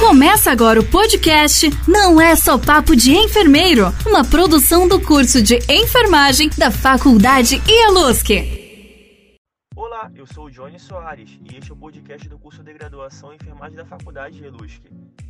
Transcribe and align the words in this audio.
Começa 0.00 0.50
agora 0.50 0.80
o 0.80 0.90
podcast 0.90 1.68
Não 1.86 2.18
é 2.18 2.34
só 2.34 2.56
papo 2.58 2.96
de 2.96 3.12
enfermeiro, 3.12 3.84
uma 4.06 4.24
produção 4.24 4.88
do 4.88 4.98
curso 4.98 5.42
de 5.42 5.58
enfermagem 5.68 6.48
da 6.56 6.70
Faculdade 6.70 7.60
IALUSC. 7.68 9.36
Olá, 9.76 10.10
eu 10.14 10.26
sou 10.26 10.46
o 10.46 10.50
Johnny 10.50 10.80
Soares 10.80 11.38
e 11.44 11.54
este 11.54 11.70
é 11.70 11.74
o 11.74 11.76
podcast 11.76 12.26
do 12.30 12.38
curso 12.38 12.62
de 12.62 12.72
graduação 12.72 13.30
em 13.30 13.36
enfermagem 13.36 13.76
da 13.76 13.84
Faculdade 13.84 14.42
IALUSC. 14.42 14.80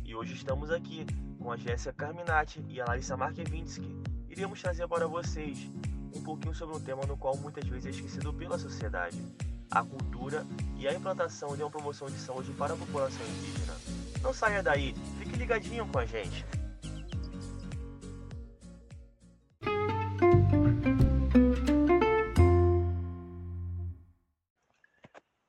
E 0.05 0.15
hoje 0.15 0.33
estamos 0.35 0.71
aqui 0.71 1.05
com 1.37 1.51
a 1.51 1.57
Jéssica 1.57 1.91
Carminati 1.91 2.63
e 2.69 2.79
a 2.79 2.85
Larissa 2.85 3.17
Markevinsky. 3.17 3.93
Iremos 4.29 4.61
trazer 4.61 4.87
para 4.87 5.05
vocês 5.05 5.69
um 6.15 6.21
pouquinho 6.23 6.55
sobre 6.55 6.77
um 6.77 6.79
tema 6.79 7.05
no 7.05 7.17
qual 7.17 7.35
muitas 7.35 7.67
vezes 7.67 7.87
é 7.87 7.89
esquecido 7.89 8.33
pela 8.33 8.57
sociedade, 8.57 9.21
a 9.69 9.83
cultura 9.83 10.45
e 10.77 10.87
a 10.87 10.93
implantação 10.93 11.57
de 11.57 11.61
uma 11.61 11.69
promoção 11.69 12.09
de 12.09 12.17
saúde 12.17 12.51
para 12.53 12.73
a 12.73 12.77
população 12.77 13.21
indígena. 13.27 14.00
Não 14.21 14.33
saia 14.33 14.61
daí, 14.61 14.93
fique 15.17 15.35
ligadinho 15.35 15.87
com 15.87 15.99
a 15.99 16.05
gente. 16.05 16.45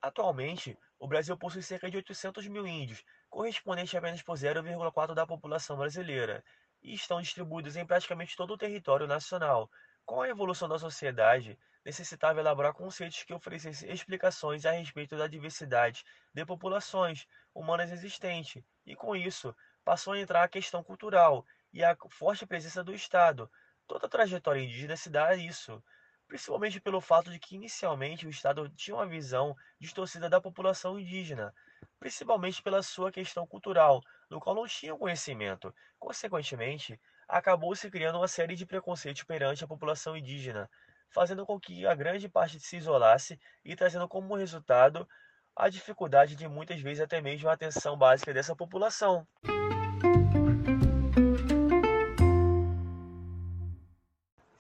Atualmente, 0.01 0.77
o 0.99 1.07
Brasil 1.07 1.37
possui 1.37 1.63
cerca 1.63 1.91
de 1.91 1.97
800 1.97 2.47
mil 2.49 2.67
índios, 2.67 3.05
correspondente 3.29 3.97
a 3.97 4.01
menos 4.01 4.23
por 4.23 4.37
0,4% 4.37 5.15
da 5.15 5.27
população 5.27 5.77
brasileira, 5.77 6.43
e 6.83 6.95
estão 6.95 7.21
distribuídos 7.21 7.77
em 7.77 7.87
praticamente 7.87 8.37
todo 8.37 8.55
o 8.55 8.59
território 8.59 9.07
nacional. 9.07 9.71
Com 10.05 10.23
a 10.23 10.29
evolução 10.29 10.69
da 10.69 10.79
sociedade, 10.79 11.59
necessitava 11.85 12.41
elaborar 12.41 12.73
conceitos 12.73 13.23
que 13.23 13.35
oferecessem 13.35 13.91
explicações 13.91 14.65
a 14.65 14.71
respeito 14.73 15.17
da 15.17 15.27
diversidade 15.27 16.05
de 16.33 16.45
populações 16.45 17.27
humanas 17.55 17.91
existente, 17.91 18.65
e 18.87 18.95
com 18.95 19.17
isso 19.17 19.55
passou 19.85 20.15
a 20.15 20.19
entrar 20.19 20.43
a 20.43 20.49
questão 20.49 20.83
cultural 20.83 21.45
e 21.73 21.83
a 21.83 21.97
forte 22.11 22.47
presença 22.47 22.85
do 22.85 22.95
Estado. 22.95 23.51
Toda 23.87 24.07
a 24.07 24.11
trajetória 24.11 24.61
indígena 24.61 24.97
se 24.97 25.11
dá 25.11 25.29
a 25.29 25.37
isso, 25.37 25.83
principalmente 26.29 26.81
pelo 26.81 27.01
fato 27.01 27.31
de 27.31 27.39
que 27.39 27.57
inicialmente 27.57 28.27
o 28.27 28.31
Estado 28.31 28.69
tinha 28.71 28.95
uma 28.95 29.07
visão 29.07 29.55
distorcida 29.79 30.31
da 30.31 30.41
população 30.41 30.99
indígena, 30.99 31.53
principalmente 31.99 32.63
pela 32.63 32.83
sua 32.83 33.11
questão 33.13 33.47
cultural, 33.47 34.01
no 34.31 34.41
qual 34.41 34.55
não 34.55 34.67
tinha 34.67 34.97
conhecimento. 34.97 35.75
Consequentemente, 35.99 36.99
acabou 37.29 37.75
se 37.75 37.91
criando 37.91 38.19
uma 38.19 38.29
série 38.29 38.55
de 38.55 38.65
preconceitos 38.65 39.25
perante 39.25 39.65
a 39.65 39.67
população 39.69 40.17
indígena, 40.17 40.71
fazendo 41.13 41.47
com 41.47 41.61
que 41.61 41.87
a 41.87 41.95
grande 41.95 42.29
parte 42.29 42.59
se 42.59 42.77
isolasse 42.77 43.39
e 43.65 43.77
trazendo 43.77 44.09
como 44.09 44.35
resultado 44.35 45.07
a 45.55 45.69
dificuldade 45.69 46.35
de 46.35 46.49
muitas 46.49 46.81
vezes 46.81 47.03
até 47.03 47.21
mesmo 47.21 47.49
a 47.49 47.53
atenção 47.53 47.97
básica 47.97 48.33
dessa 48.33 48.57
população. 48.57 49.27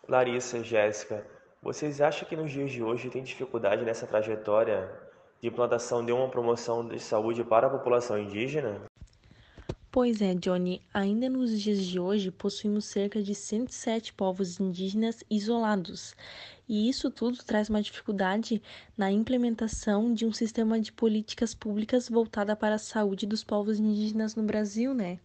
Larissa, 0.06 0.62
Jéssica, 0.62 1.26
vocês 1.62 2.00
acham 2.02 2.28
que 2.28 2.36
nos 2.36 2.50
dias 2.50 2.70
de 2.70 2.82
hoje 2.82 3.08
tem 3.08 3.22
dificuldade 3.22 3.82
nessa 3.82 4.06
trajetória 4.06 4.90
de 5.40 5.48
implantação 5.48 6.04
de 6.04 6.12
uma 6.12 6.28
promoção 6.28 6.86
de 6.86 7.00
saúde 7.00 7.42
para 7.42 7.66
a 7.66 7.70
população 7.70 8.18
indígena? 8.18 8.91
Pois 9.92 10.22
é, 10.22 10.34
Johnny, 10.34 10.80
ainda 10.94 11.28
nos 11.28 11.60
dias 11.60 11.84
de 11.84 12.00
hoje 12.00 12.30
possuímos 12.30 12.86
cerca 12.86 13.22
de 13.22 13.34
107 13.34 14.14
povos 14.14 14.58
indígenas 14.58 15.22
isolados, 15.28 16.16
e 16.66 16.88
isso 16.88 17.10
tudo 17.10 17.44
traz 17.44 17.68
uma 17.68 17.82
dificuldade 17.82 18.62
na 18.96 19.12
implementação 19.12 20.14
de 20.14 20.24
um 20.24 20.32
sistema 20.32 20.80
de 20.80 20.90
políticas 20.90 21.54
públicas 21.54 22.08
voltada 22.08 22.56
para 22.56 22.76
a 22.76 22.78
saúde 22.78 23.26
dos 23.26 23.44
povos 23.44 23.78
indígenas 23.78 24.34
no 24.34 24.42
Brasil, 24.44 24.94
né? 24.94 25.20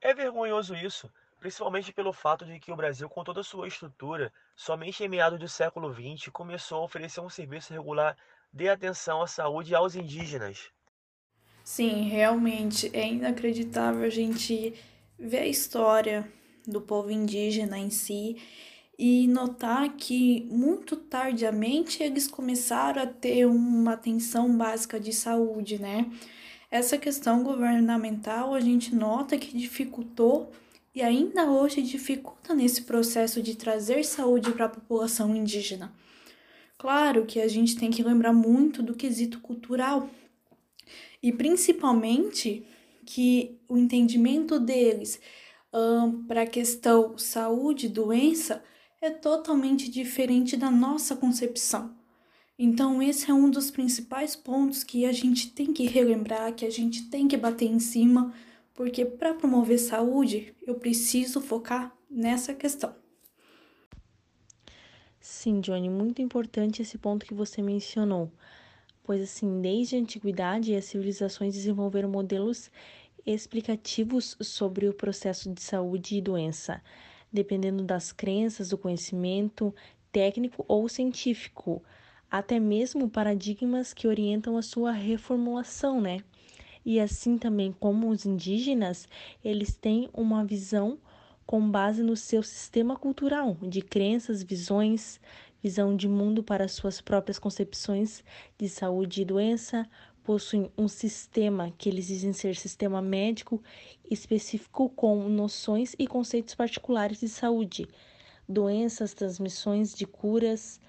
É 0.00 0.12
vergonhoso 0.12 0.74
isso, 0.74 1.08
principalmente 1.38 1.92
pelo 1.92 2.12
fato 2.12 2.44
de 2.44 2.58
que 2.58 2.72
o 2.72 2.76
Brasil, 2.76 3.08
com 3.08 3.22
toda 3.22 3.42
a 3.42 3.44
sua 3.44 3.68
estrutura, 3.68 4.32
somente 4.56 5.04
em 5.04 5.08
meados 5.08 5.38
do 5.38 5.48
século 5.48 5.94
XX 5.94 6.32
começou 6.32 6.80
a 6.80 6.84
oferecer 6.84 7.20
um 7.20 7.30
serviço 7.30 7.72
regular 7.72 8.16
de 8.52 8.68
atenção 8.68 9.22
à 9.22 9.28
saúde 9.28 9.72
aos 9.72 9.94
indígenas. 9.94 10.72
Sim, 11.64 12.08
realmente 12.08 12.90
é 12.92 13.08
inacreditável 13.08 14.02
a 14.02 14.10
gente 14.10 14.74
ver 15.18 15.38
a 15.38 15.46
história 15.46 16.30
do 16.66 16.80
povo 16.80 17.10
indígena 17.10 17.78
em 17.78 17.90
si 17.90 18.36
e 18.98 19.26
notar 19.28 19.96
que 19.96 20.46
muito 20.50 20.96
tardiamente 20.96 22.02
eles 22.02 22.28
começaram 22.28 23.02
a 23.02 23.06
ter 23.06 23.46
uma 23.46 23.94
atenção 23.94 24.56
básica 24.56 25.00
de 25.00 25.12
saúde, 25.12 25.80
né? 25.80 26.10
Essa 26.70 26.98
questão 26.98 27.42
governamental 27.42 28.54
a 28.54 28.60
gente 28.60 28.94
nota 28.94 29.36
que 29.36 29.56
dificultou 29.56 30.50
e 30.94 31.02
ainda 31.02 31.50
hoje 31.50 31.82
dificulta 31.82 32.54
nesse 32.54 32.82
processo 32.82 33.42
de 33.42 33.56
trazer 33.56 34.04
saúde 34.04 34.52
para 34.52 34.66
a 34.66 34.70
população 34.70 35.34
indígena. 35.34 35.92
Claro 36.76 37.24
que 37.24 37.40
a 37.40 37.48
gente 37.48 37.76
tem 37.76 37.90
que 37.90 38.02
lembrar 38.02 38.32
muito 38.32 38.82
do 38.82 38.94
quesito 38.94 39.40
cultural, 39.40 40.08
e 41.22 41.32
principalmente 41.32 42.66
que 43.04 43.60
o 43.68 43.76
entendimento 43.76 44.58
deles 44.58 45.20
um, 45.72 46.24
para 46.24 46.42
a 46.42 46.46
questão 46.46 47.16
saúde, 47.16 47.88
doença, 47.88 48.62
é 49.00 49.10
totalmente 49.10 49.90
diferente 49.90 50.56
da 50.56 50.70
nossa 50.70 51.16
concepção. 51.16 51.96
Então, 52.58 53.02
esse 53.02 53.30
é 53.30 53.34
um 53.34 53.50
dos 53.50 53.70
principais 53.70 54.36
pontos 54.36 54.84
que 54.84 55.06
a 55.06 55.12
gente 55.12 55.50
tem 55.50 55.72
que 55.72 55.86
relembrar, 55.86 56.54
que 56.54 56.66
a 56.66 56.70
gente 56.70 57.08
tem 57.08 57.26
que 57.26 57.36
bater 57.36 57.66
em 57.66 57.80
cima, 57.80 58.32
porque 58.74 59.04
para 59.04 59.34
promover 59.34 59.78
saúde, 59.78 60.54
eu 60.62 60.74
preciso 60.76 61.40
focar 61.40 61.96
nessa 62.08 62.54
questão. 62.54 62.94
Sim, 65.18 65.60
Johnny, 65.60 65.88
muito 65.88 66.20
importante 66.20 66.82
esse 66.82 66.98
ponto 66.98 67.24
que 67.24 67.34
você 67.34 67.62
mencionou 67.62 68.30
pois 69.02 69.22
assim, 69.22 69.60
desde 69.60 69.96
a 69.96 69.98
antiguidade 69.98 70.74
as 70.74 70.84
civilizações 70.84 71.54
desenvolveram 71.54 72.08
modelos 72.08 72.70
explicativos 73.24 74.36
sobre 74.40 74.88
o 74.88 74.94
processo 74.94 75.52
de 75.52 75.60
saúde 75.60 76.16
e 76.16 76.20
doença, 76.20 76.82
dependendo 77.32 77.82
das 77.82 78.12
crenças, 78.12 78.70
do 78.70 78.78
conhecimento 78.78 79.74
técnico 80.10 80.64
ou 80.68 80.88
científico, 80.88 81.82
até 82.30 82.58
mesmo 82.58 83.08
paradigmas 83.08 83.92
que 83.92 84.08
orientam 84.08 84.56
a 84.56 84.62
sua 84.62 84.92
reformulação, 84.92 86.00
né? 86.00 86.20
E 86.84 86.98
assim 86.98 87.38
também 87.38 87.72
como 87.72 88.08
os 88.08 88.26
indígenas, 88.26 89.08
eles 89.44 89.74
têm 89.74 90.08
uma 90.12 90.44
visão 90.44 90.98
com 91.46 91.70
base 91.70 92.02
no 92.02 92.16
seu 92.16 92.42
sistema 92.42 92.96
cultural 92.96 93.56
de 93.62 93.82
crenças, 93.82 94.42
visões, 94.42 95.20
visão 95.62 95.96
de 95.96 96.08
mundo 96.08 96.42
para 96.42 96.66
suas 96.66 97.00
próprias 97.00 97.38
concepções 97.38 98.24
de 98.58 98.68
saúde 98.68 99.22
e 99.22 99.24
doença, 99.24 99.88
possuem 100.24 100.72
um 100.76 100.88
sistema 100.88 101.70
que 101.72 101.88
eles 101.88 102.06
dizem 102.06 102.32
ser 102.32 102.56
sistema 102.56 103.00
médico 103.00 103.62
específico 104.10 104.90
com 104.90 105.28
noções 105.28 105.94
e 105.98 106.06
conceitos 106.06 106.54
particulares 106.54 107.20
de 107.20 107.28
saúde, 107.28 107.88
doenças, 108.48 109.14
transmissões 109.14 109.94
de 109.94 110.06
curas. 110.06 110.80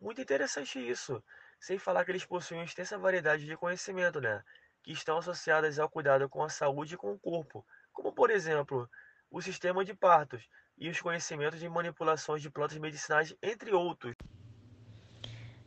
Muito 0.00 0.20
interessante 0.20 0.78
isso. 0.78 1.22
Sem 1.58 1.78
falar 1.78 2.04
que 2.04 2.12
eles 2.12 2.24
possuem 2.24 2.60
uma 2.60 2.66
extensa 2.66 2.98
variedade 2.98 3.46
de 3.46 3.56
conhecimento, 3.56 4.20
né? 4.20 4.42
Que 4.82 4.92
estão 4.92 5.18
associadas 5.18 5.78
ao 5.78 5.88
cuidado 5.88 6.28
com 6.28 6.42
a 6.42 6.48
saúde 6.48 6.94
e 6.94 6.96
com 6.98 7.12
o 7.12 7.18
corpo, 7.18 7.66
como 7.92 8.12
por 8.12 8.30
exemplo, 8.30 8.88
o 9.30 9.40
sistema 9.40 9.84
de 9.84 9.94
partos, 9.94 10.46
e 10.78 10.88
os 10.88 11.00
conhecimentos 11.00 11.58
de 11.58 11.68
manipulações 11.68 12.42
de 12.42 12.50
plantas 12.50 12.78
medicinais, 12.78 13.34
entre 13.42 13.72
outros. 13.72 14.14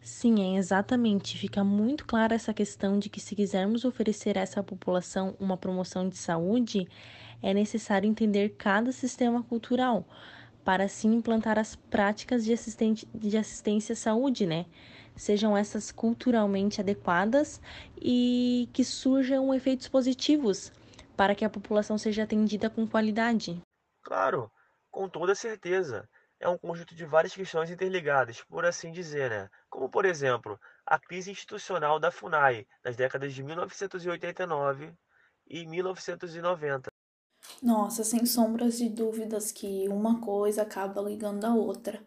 Sim, 0.02 0.56
é 0.56 0.58
exatamente. 0.58 1.38
Fica 1.38 1.64
muito 1.64 2.06
clara 2.06 2.34
essa 2.34 2.54
questão 2.54 2.98
de 2.98 3.10
que, 3.10 3.20
se 3.20 3.36
quisermos 3.36 3.86
oferecer 3.86 4.38
a 4.38 4.42
essa 4.42 4.64
população 4.64 5.36
uma 5.40 5.58
promoção 5.58 6.08
de 6.08 6.18
saúde, 6.18 6.88
é 7.42 7.54
necessário 7.54 8.10
entender 8.10 8.50
cada 8.58 8.92
sistema 8.92 9.44
cultural, 9.44 10.06
para 10.64 10.86
assim 10.86 11.14
implantar 11.14 11.58
as 11.58 11.76
práticas 11.76 12.46
de, 12.46 12.54
de 13.14 13.38
assistência 13.38 13.94
à 13.94 13.96
saúde, 13.96 14.46
né? 14.46 14.66
Sejam 15.16 15.58
essas 15.58 15.92
culturalmente 15.92 16.80
adequadas 16.80 17.62
e 18.02 18.70
que 18.72 18.84
surjam 18.84 19.54
efeitos 19.54 19.88
positivos 19.88 20.72
para 21.18 21.36
que 21.36 21.44
a 21.44 21.50
população 21.50 21.98
seja 21.98 22.24
atendida 22.24 22.70
com 22.70 22.88
qualidade. 22.88 23.62
Claro, 24.02 24.50
com 25.00 25.08
toda 25.08 25.34
certeza, 25.34 26.10
é 26.42 26.50
um 26.50 26.58
conjunto 26.58 26.94
de 26.94 27.06
várias 27.06 27.34
questões 27.34 27.72
interligadas, 27.72 28.44
por 28.44 28.66
assim 28.66 28.92
dizer, 28.92 29.30
né? 29.30 29.50
Como, 29.70 29.90
por 29.90 30.04
exemplo, 30.04 30.60
a 30.86 31.00
crise 31.00 31.32
institucional 31.32 32.02
da 32.02 32.12
FUNAI 32.12 32.68
nas 32.84 32.98
décadas 32.98 33.34
de 33.34 33.42
1989 33.42 34.94
e 35.48 35.66
1990. 35.66 36.90
Nossa, 37.64 38.04
sem 38.04 38.26
sombras 38.26 38.78
de 38.78 38.90
dúvidas 38.90 39.54
que 39.54 39.88
uma 39.88 40.20
coisa 40.20 40.64
acaba 40.64 41.02
ligando 41.02 41.46
a 41.46 41.56
outra. 41.56 42.06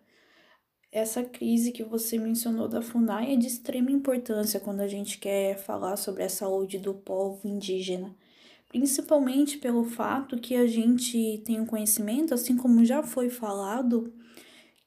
essa 0.92 1.24
crise 1.24 1.72
que 1.72 1.82
você 1.82 2.18
mencionou 2.18 2.68
da 2.68 2.82
FUNAI 2.82 3.32
é 3.32 3.36
de 3.36 3.46
extrema 3.46 3.90
importância 3.90 4.60
quando 4.60 4.82
a 4.82 4.88
gente 4.88 5.18
quer 5.18 5.56
falar 5.56 5.96
sobre 5.96 6.24
a 6.24 6.28
saúde 6.28 6.78
do 6.78 6.92
povo 6.92 7.48
indígena, 7.48 8.14
principalmente 8.72 9.58
pelo 9.58 9.84
fato 9.84 10.38
que 10.38 10.56
a 10.56 10.66
gente 10.66 11.42
tem 11.44 11.60
o 11.60 11.64
um 11.64 11.66
conhecimento, 11.66 12.32
assim 12.32 12.56
como 12.56 12.84
já 12.84 13.02
foi 13.02 13.28
falado, 13.28 14.12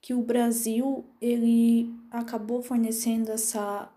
que 0.01 0.13
o 0.13 0.23
Brasil 0.23 1.05
ele 1.21 1.93
acabou 2.09 2.63
fornecendo 2.63 3.31
essa 3.31 3.89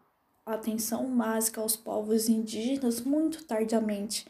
atenção 0.44 1.16
básica 1.16 1.60
aos 1.60 1.74
povos 1.74 2.28
indígenas 2.28 3.00
muito 3.00 3.44
tardiamente. 3.44 4.26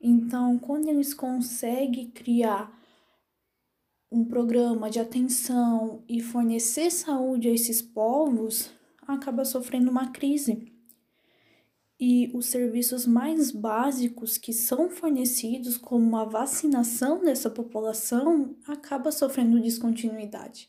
Então, 0.00 0.58
quando 0.58 0.88
eles 0.88 1.12
conseguem 1.12 2.10
criar 2.10 2.74
um 4.10 4.24
programa 4.24 4.88
de 4.88 4.98
atenção 4.98 6.02
e 6.08 6.22
fornecer 6.22 6.90
saúde 6.90 7.48
a 7.48 7.52
esses 7.52 7.82
povos, 7.82 8.70
acaba 9.06 9.44
sofrendo 9.44 9.90
uma 9.90 10.10
crise. 10.10 10.75
E 11.98 12.30
os 12.34 12.46
serviços 12.46 13.06
mais 13.06 13.50
básicos 13.50 14.36
que 14.36 14.52
são 14.52 14.90
fornecidos, 14.90 15.78
como 15.78 16.16
a 16.16 16.24
vacinação 16.24 17.24
dessa 17.24 17.48
população, 17.48 18.54
acaba 18.66 19.10
sofrendo 19.10 19.60
descontinuidade. 19.60 20.68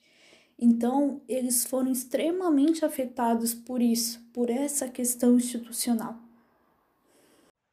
Então, 0.58 1.22
eles 1.28 1.66
foram 1.66 1.92
extremamente 1.92 2.84
afetados 2.84 3.54
por 3.54 3.82
isso, 3.82 4.20
por 4.34 4.50
essa 4.50 4.88
questão 4.90 5.36
institucional. 5.36 6.18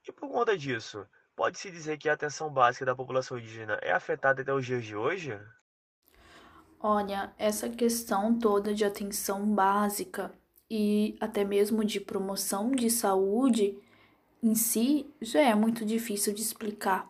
E 0.07 0.13
por 0.13 0.29
conta 0.29 0.59
disso, 0.59 1.07
pode-se 1.35 1.71
dizer 1.71 1.97
que 1.97 2.09
a 2.09 2.13
atenção 2.13 2.51
básica 2.51 2.85
da 2.85 2.95
população 2.95 3.39
indígena 3.39 3.79
é 3.81 3.93
afetada 3.93 4.43
até 4.43 4.53
os 4.53 4.67
dias 4.67 4.85
de 4.85 4.95
hoje? 4.95 5.41
Olha, 6.79 7.33
essa 7.39 7.71
questão 7.71 8.39
toda 8.39 8.75
de 8.75 8.85
atenção 8.85 9.47
básica 9.47 10.31
e 10.77 11.17
até 11.21 11.45
mesmo 11.45 11.85
de 11.85 12.01
promoção 12.01 12.73
de 12.73 12.91
saúde 12.91 13.79
em 14.43 14.57
si 14.57 15.07
já 15.23 15.41
é 15.41 15.55
muito 15.55 15.85
difícil 15.85 16.35
de 16.35 16.43
explicar. 16.43 17.09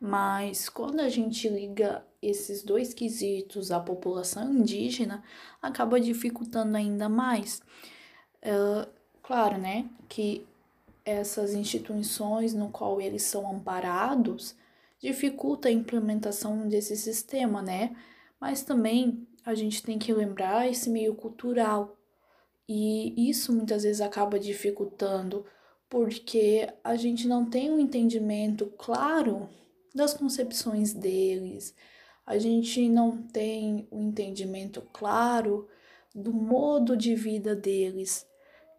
Mas 0.00 0.68
quando 0.68 0.98
a 0.98 1.08
gente 1.08 1.48
liga 1.48 2.04
esses 2.20 2.64
dois 2.64 2.92
quesitos 2.92 3.70
à 3.70 3.78
população 3.78 4.52
indígena, 4.52 5.22
acaba 5.62 6.00
dificultando 6.00 6.76
ainda 6.76 7.08
mais. 7.08 7.62
É, 8.42 8.88
claro, 9.22 9.56
né, 9.56 9.88
que 10.08 10.44
essas 11.04 11.54
instituições 11.54 12.54
no 12.54 12.70
qual 12.70 13.00
eles 13.00 13.22
são 13.22 13.48
amparados 13.48 14.56
dificulta 14.98 15.68
a 15.68 15.72
implementação 15.72 16.66
desse 16.66 16.96
sistema, 16.96 17.62
né? 17.62 17.94
Mas 18.40 18.64
também 18.64 19.24
a 19.44 19.54
gente 19.54 19.80
tem 19.80 19.96
que 19.96 20.12
lembrar 20.12 20.68
esse 20.68 20.90
meio 20.90 21.14
cultural. 21.14 21.95
E 22.68 23.30
isso 23.30 23.52
muitas 23.52 23.84
vezes 23.84 24.00
acaba 24.00 24.38
dificultando, 24.38 25.44
porque 25.88 26.68
a 26.82 26.96
gente 26.96 27.28
não 27.28 27.44
tem 27.48 27.70
um 27.70 27.78
entendimento 27.78 28.66
claro 28.78 29.48
das 29.94 30.12
concepções 30.12 30.92
deles, 30.92 31.74
a 32.26 32.38
gente 32.38 32.88
não 32.88 33.22
tem 33.22 33.86
o 33.90 33.98
um 33.98 34.08
entendimento 34.08 34.82
claro 34.92 35.68
do 36.14 36.32
modo 36.32 36.96
de 36.96 37.14
vida 37.14 37.54
deles. 37.54 38.26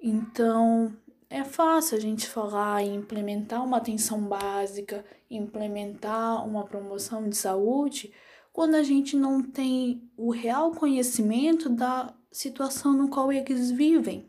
Então, 0.02 0.96
é 1.30 1.44
fácil 1.44 1.98
a 1.98 2.00
gente 2.00 2.28
falar 2.28 2.84
em 2.84 2.96
implementar 2.96 3.64
uma 3.64 3.78
atenção 3.78 4.22
básica, 4.22 5.06
implementar 5.30 6.46
uma 6.46 6.66
promoção 6.66 7.30
de 7.30 7.38
saúde, 7.38 8.14
quando 8.52 8.76
a 8.76 8.84
gente 8.84 9.16
não 9.16 9.44
tem 9.44 10.10
o 10.18 10.32
real 10.32 10.72
conhecimento 10.72 11.70
da 11.70 12.14
situação 12.32 12.94
no 12.94 13.10
qual 13.10 13.32
eles 13.32 13.72
vivem. 13.72 14.26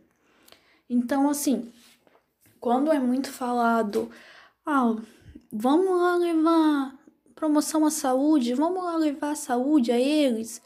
Então, 0.88 1.28
assim, 1.28 1.72
quando 2.60 2.92
é 2.92 2.98
muito 2.98 3.30
falado, 3.30 4.10
ah, 4.64 4.96
vamos 5.52 6.00
lá 6.00 6.16
levar 6.16 6.98
promoção 7.34 7.84
à 7.84 7.90
saúde, 7.90 8.54
vamos 8.54 8.82
lá 8.82 8.96
levar 8.96 9.30
a 9.30 9.36
saúde 9.36 9.92
a 9.92 9.98
eles, 9.98 10.60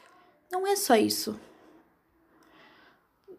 não 0.51 0.65
é 0.65 0.75
só 0.75 0.95
isso. 0.95 1.39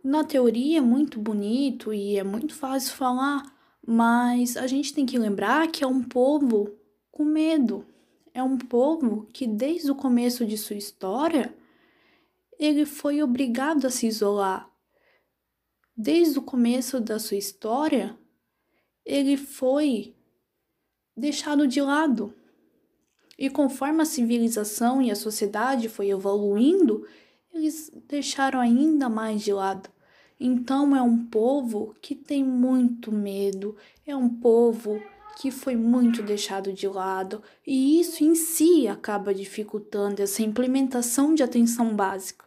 Na 0.02 0.22
teoria 0.22 0.78
é 0.78 0.82
muito 0.82 1.18
bonito 1.18 1.92
e 1.92 2.18
é 2.18 2.22
muito 2.22 2.54
fácil 2.54 2.94
falar, 2.94 3.42
mas 3.86 4.56
a 4.56 4.66
gente 4.66 4.92
tem 4.92 5.06
que 5.06 5.18
lembrar 5.18 5.68
que 5.68 5.82
é 5.82 5.86
um 5.86 6.02
povo 6.02 6.70
com 7.10 7.24
medo 7.24 7.86
é 8.34 8.42
um 8.42 8.58
povo 8.58 9.28
que, 9.32 9.46
desde 9.46 9.90
o 9.90 9.94
começo 9.94 10.44
de 10.44 10.58
sua 10.58 10.76
história, 10.76 11.54
ele 12.58 12.84
foi 12.86 13.22
obrigado 13.22 13.86
a 13.86 13.90
se 13.90 14.06
isolar. 14.06 14.70
Desde 15.96 16.38
o 16.38 16.42
começo 16.42 17.00
da 17.00 17.18
sua 17.18 17.36
história, 17.36 18.18
ele 19.04 19.36
foi 19.36 20.14
deixado 21.16 21.66
de 21.66 21.80
lado. 21.80 22.34
E 23.38 23.50
conforme 23.50 24.02
a 24.02 24.06
civilização 24.06 25.02
e 25.02 25.10
a 25.10 25.16
sociedade 25.16 25.88
foi 25.88 26.10
evoluindo, 26.10 27.06
eles 27.52 27.90
deixaram 28.08 28.60
ainda 28.60 29.08
mais 29.08 29.42
de 29.42 29.52
lado. 29.52 29.90
Então 30.38 30.96
é 30.96 31.02
um 31.02 31.24
povo 31.26 31.94
que 32.00 32.14
tem 32.14 32.44
muito 32.44 33.12
medo, 33.12 33.76
é 34.04 34.14
um 34.16 34.28
povo 34.28 35.00
que 35.36 35.50
foi 35.50 35.76
muito 35.76 36.22
deixado 36.22 36.72
de 36.72 36.86
lado, 36.86 37.42
e 37.66 38.00
isso 38.00 38.22
em 38.24 38.34
si 38.34 38.86
acaba 38.88 39.34
dificultando 39.34 40.22
essa 40.22 40.42
implementação 40.42 41.34
de 41.34 41.42
atenção 41.42 41.94
básica. 41.94 42.44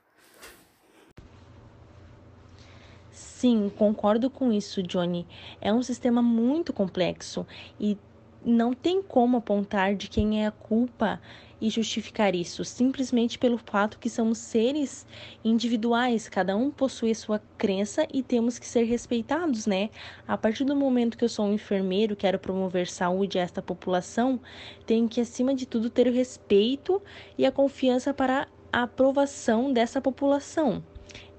Sim, 3.12 3.72
concordo 3.78 4.30
com 4.30 4.52
isso, 4.52 4.82
Johnny. 4.82 5.28
É 5.62 5.72
um 5.72 5.84
sistema 5.84 6.24
muito 6.24 6.74
complexo 6.74 7.46
e 7.80 7.98
não 8.44 8.74
tem 8.74 9.02
como 9.02 9.38
apontar 9.38 9.96
de 9.96 10.08
quem 10.08 10.44
é 10.44 10.48
a 10.48 10.52
culpa 10.52 11.22
e 11.60 11.70
justificar 11.70 12.36
isso, 12.36 12.64
simplesmente 12.64 13.38
pelo 13.40 13.58
fato 13.58 14.00
que 14.00 14.10
somos 14.10 14.38
seres 14.38 15.06
individuais, 15.44 16.30
cada 16.30 16.56
um 16.56 16.70
possui 16.70 17.14
sua 17.16 17.42
crença 17.58 18.08
e 18.14 18.22
temos 18.22 18.60
que 18.60 18.66
ser 18.66 18.84
respeitados, 18.84 19.66
né? 19.66 19.90
A 20.28 20.38
partir 20.38 20.64
do 20.64 20.76
momento 20.76 21.18
que 21.18 21.24
eu 21.24 21.30
sou 21.30 21.46
um 21.46 21.54
enfermeiro, 21.54 22.16
quero 22.16 22.40
promover 22.40 22.88
saúde 22.88 23.40
a 23.40 23.42
esta 23.42 23.62
população, 23.62 24.40
tenho 24.86 25.08
que, 25.08 25.22
acima 25.22 25.54
de 25.54 25.66
tudo, 25.66 25.90
ter 25.90 26.08
o 26.08 26.14
respeito 26.14 27.02
e 27.38 27.46
a 27.46 27.52
confiança 27.52 28.14
para 28.14 28.48
a 28.72 28.84
aprovação 28.84 29.72
dessa 29.72 30.02
população 30.02 30.84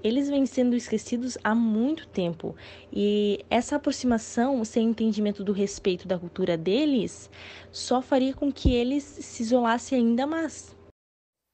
eles 0.03 0.29
vêm 0.29 0.45
sendo 0.45 0.75
esquecidos 0.75 1.37
há 1.43 1.53
muito 1.53 2.07
tempo. 2.07 2.55
E 2.91 3.43
essa 3.49 3.75
aproximação, 3.75 4.63
sem 4.63 4.87
entendimento 4.89 5.43
do 5.43 5.51
respeito 5.51 6.07
da 6.07 6.17
cultura 6.17 6.57
deles, 6.57 7.29
só 7.71 8.01
faria 8.01 8.33
com 8.33 8.51
que 8.51 8.73
eles 8.73 9.03
se 9.03 9.43
isolassem 9.43 9.99
ainda 9.99 10.25
mais. 10.25 10.75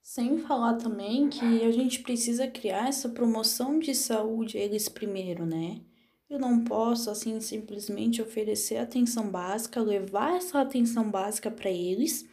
Sem 0.02 0.38
falar 0.38 0.76
também 0.76 1.30
que 1.30 1.64
a 1.64 1.72
gente 1.72 2.02
precisa 2.02 2.48
criar 2.48 2.88
essa 2.88 3.10
promoção 3.10 3.80
de 3.80 3.96
saúde 3.96 4.58
eles 4.58 4.88
primeiro, 4.88 5.46
né? 5.46 5.82
Eu 6.30 6.40
não 6.40 6.64
posso, 6.64 7.10
assim, 7.10 7.40
simplesmente 7.40 8.22
oferecer 8.22 8.78
atenção 8.78 9.30
básica, 9.30 9.82
levar 9.82 10.38
essa 10.38 10.60
atenção 10.62 11.10
básica 11.10 11.52
para 11.52 11.70
eles, 11.70 12.28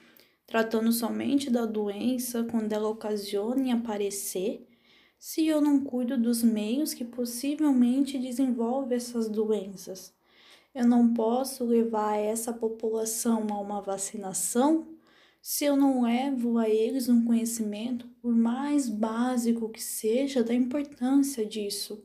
tratando 0.47 0.93
somente 0.93 1.51
da 1.51 1.67
doença 1.67 2.45
quando 2.45 2.73
ela 2.73 2.89
ocasiona 2.89 3.61
em 3.63 3.73
aparecer 3.73 4.67
se 5.25 5.47
eu 5.47 5.61
não 5.61 5.85
cuido 5.85 6.19
dos 6.19 6.43
meios 6.43 6.93
que 6.93 7.05
possivelmente 7.05 8.19
desenvolvem 8.19 8.97
essas 8.97 9.29
doenças. 9.29 10.13
Eu 10.75 10.85
não 10.89 11.15
posso 11.15 11.63
levar 11.65 12.17
essa 12.17 12.53
população 12.53 13.47
a 13.51 13.61
uma 13.61 13.81
vacinação 13.81 14.85
se 15.41 15.65
eu 15.65 15.77
não 15.77 16.03
levo 16.03 16.59
a 16.59 16.69
eles 16.69 17.09
um 17.09 17.25
conhecimento, 17.25 18.09
por 18.21 18.35
mais 18.35 18.89
básico 18.89 19.69
que 19.69 19.81
seja, 19.81 20.43
da 20.43 20.53
importância 20.53 21.47
disso. 21.47 22.05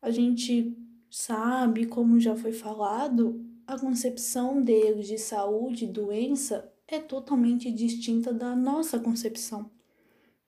A 0.00 0.10
gente 0.10 0.74
sabe, 1.10 1.84
como 1.84 2.18
já 2.18 2.34
foi 2.34 2.54
falado, 2.54 3.44
a 3.66 3.78
concepção 3.78 4.62
deles 4.62 5.08
de 5.08 5.18
saúde 5.18 5.84
e 5.84 5.88
doença 5.88 6.72
é 6.88 6.98
totalmente 6.98 7.70
distinta 7.70 8.32
da 8.32 8.56
nossa 8.56 8.98
concepção, 8.98 9.70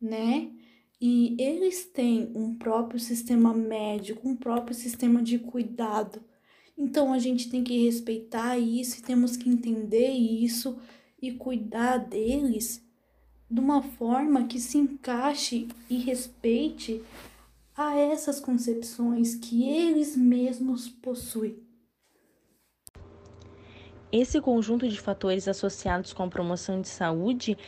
né? 0.00 0.50
E 1.00 1.36
eles 1.38 1.84
têm 1.84 2.32
um 2.34 2.54
próprio 2.54 2.98
sistema 2.98 3.52
médico, 3.52 4.28
um 4.28 4.36
próprio 4.36 4.74
sistema 4.74 5.22
de 5.22 5.38
cuidado. 5.38 6.22
Então 6.76 7.12
a 7.12 7.18
gente 7.18 7.50
tem 7.50 7.62
que 7.62 7.84
respeitar 7.84 8.58
isso 8.58 8.98
e 8.98 9.02
temos 9.02 9.36
que 9.36 9.48
entender 9.48 10.10
isso 10.10 10.78
e 11.20 11.32
cuidar 11.32 11.98
deles 11.98 12.82
de 13.50 13.60
uma 13.60 13.82
forma 13.82 14.46
que 14.46 14.58
se 14.58 14.78
encaixe 14.78 15.68
e 15.88 15.98
respeite 15.98 17.02
a 17.76 17.96
essas 17.96 18.40
concepções 18.40 19.34
que 19.34 19.64
eles 19.68 20.16
mesmos 20.16 20.88
possuem. 20.88 21.62
Esse 24.10 24.40
conjunto 24.40 24.88
de 24.88 25.00
fatores 25.00 25.48
associados 25.48 26.12
com 26.12 26.22
a 26.22 26.28
promoção 26.28 26.80
de 26.80 26.88
saúde 26.88 27.58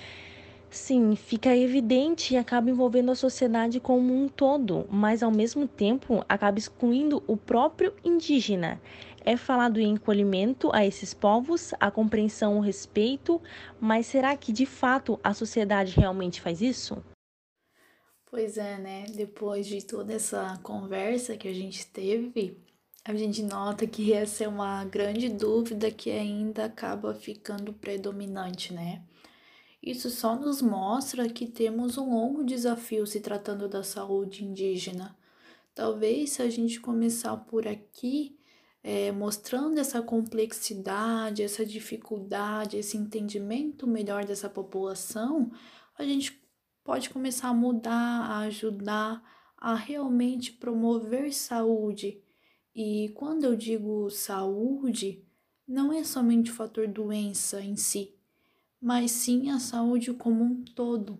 Sim, 0.70 1.16
fica 1.16 1.56
evidente 1.56 2.34
e 2.34 2.36
acaba 2.36 2.70
envolvendo 2.70 3.10
a 3.10 3.14
sociedade 3.16 3.80
como 3.80 4.12
um 4.14 4.28
todo, 4.28 4.86
mas 4.90 5.22
ao 5.22 5.30
mesmo 5.30 5.66
tempo 5.66 6.24
acaba 6.28 6.58
excluindo 6.58 7.22
o 7.26 7.36
próprio 7.36 7.94
indígena. 8.04 8.80
É 9.24 9.36
falado 9.36 9.80
em 9.80 9.90
encolhimento 9.90 10.70
a 10.72 10.84
esses 10.86 11.12
povos, 11.14 11.72
a 11.80 11.90
compreensão, 11.90 12.58
o 12.58 12.60
respeito, 12.60 13.40
mas 13.80 14.06
será 14.06 14.36
que 14.36 14.52
de 14.52 14.66
fato 14.66 15.18
a 15.22 15.34
sociedade 15.34 15.96
realmente 15.98 16.40
faz 16.40 16.60
isso? 16.60 17.02
Pois 18.26 18.58
é, 18.58 18.78
né? 18.78 19.06
Depois 19.14 19.66
de 19.66 19.82
toda 19.84 20.12
essa 20.12 20.58
conversa 20.62 21.36
que 21.36 21.48
a 21.48 21.54
gente 21.54 21.86
teve, 21.86 22.58
a 23.04 23.14
gente 23.14 23.42
nota 23.42 23.86
que 23.86 24.12
essa 24.12 24.44
é 24.44 24.48
uma 24.48 24.84
grande 24.84 25.28
dúvida 25.28 25.90
que 25.90 26.10
ainda 26.10 26.66
acaba 26.66 27.14
ficando 27.14 27.72
predominante, 27.72 28.72
né? 28.74 29.02
Isso 29.86 30.10
só 30.10 30.34
nos 30.34 30.60
mostra 30.60 31.28
que 31.28 31.46
temos 31.46 31.96
um 31.96 32.10
longo 32.10 32.42
desafio 32.42 33.06
se 33.06 33.20
tratando 33.20 33.68
da 33.68 33.84
saúde 33.84 34.44
indígena. 34.44 35.16
Talvez 35.72 36.30
se 36.30 36.42
a 36.42 36.50
gente 36.50 36.80
começar 36.80 37.36
por 37.36 37.68
aqui, 37.68 38.36
é, 38.82 39.12
mostrando 39.12 39.78
essa 39.78 40.02
complexidade, 40.02 41.40
essa 41.40 41.64
dificuldade, 41.64 42.76
esse 42.76 42.96
entendimento 42.96 43.86
melhor 43.86 44.24
dessa 44.24 44.50
população, 44.50 45.52
a 45.96 46.02
gente 46.02 46.36
pode 46.82 47.08
começar 47.08 47.50
a 47.50 47.54
mudar, 47.54 47.92
a 47.92 48.38
ajudar 48.40 49.22
a 49.56 49.76
realmente 49.76 50.50
promover 50.50 51.32
saúde. 51.32 52.20
E 52.74 53.10
quando 53.14 53.44
eu 53.44 53.54
digo 53.54 54.10
saúde, 54.10 55.24
não 55.66 55.92
é 55.92 56.02
somente 56.02 56.50
o 56.50 56.54
fator 56.54 56.88
doença 56.88 57.60
em 57.60 57.76
si, 57.76 58.15
mas 58.86 59.10
sim 59.10 59.50
a 59.50 59.58
saúde 59.58 60.14
como 60.14 60.44
um 60.44 60.64
todo. 60.64 61.18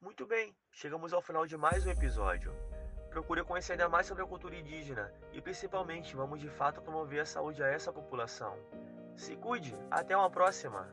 Muito 0.00 0.24
bem, 0.26 0.56
chegamos 0.72 1.12
ao 1.12 1.20
final 1.20 1.46
de 1.46 1.54
mais 1.54 1.84
um 1.84 1.90
episódio. 1.90 2.50
Procure 3.10 3.44
conhecer 3.44 3.72
ainda 3.72 3.90
mais 3.90 4.06
sobre 4.06 4.22
a 4.22 4.26
cultura 4.26 4.56
indígena 4.56 5.12
e, 5.34 5.40
principalmente, 5.42 6.16
vamos 6.16 6.40
de 6.40 6.48
fato 6.48 6.80
promover 6.80 7.20
a 7.20 7.26
saúde 7.26 7.62
a 7.62 7.66
essa 7.66 7.92
população. 7.92 8.56
Se 9.14 9.36
cuide, 9.36 9.76
até 9.90 10.16
uma 10.16 10.30
próxima! 10.30 10.90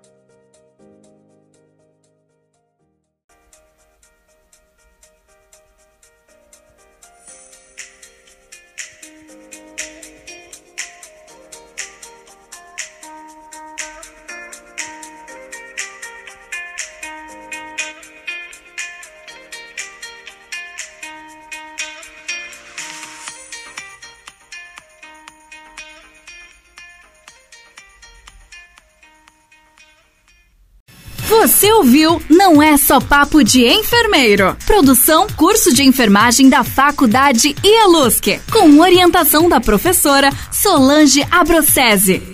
Você 31.33 31.73
ouviu 31.73 32.21
Não 32.29 32.61
é 32.61 32.77
só 32.77 33.01
papo 33.01 33.43
de 33.43 33.65
enfermeiro. 33.65 34.55
Produção 34.67 35.25
curso 35.35 35.73
de 35.73 35.83
enfermagem 35.83 36.47
da 36.47 36.63
Faculdade 36.63 37.55
IELUSC, 37.63 38.39
com 38.51 38.79
orientação 38.79 39.49
da 39.49 39.59
professora 39.59 40.29
Solange 40.51 41.25
Abrocese. 41.31 42.32